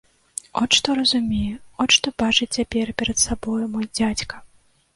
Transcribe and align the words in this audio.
От 0.61 0.69
што 0.77 0.95
разумее, 0.99 1.51
от 1.85 1.89
што 1.97 2.15
бачыць 2.23 2.49
цяпер 2.61 2.93
перад 3.03 3.17
сабою 3.27 3.65
мой 3.77 3.85
дзядзька. 3.95 4.45